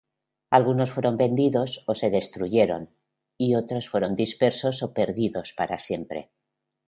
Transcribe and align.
Algunos 0.57 0.91
fueron 0.95 1.15
vendidos 1.23 1.83
o 1.85 1.93
se 1.93 2.09
destruyeron 2.09 2.89
y 3.37 3.53
otros 3.53 3.87
fueron 3.87 4.15
dispersos 4.15 4.81
o 4.81 4.95
perdidos 4.95 5.53
para 5.55 5.77
siempre. 5.77 6.31